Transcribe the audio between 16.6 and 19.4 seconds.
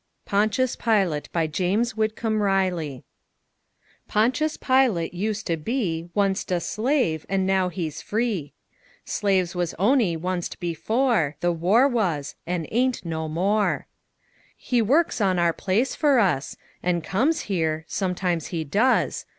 An' comes here sometimes he does.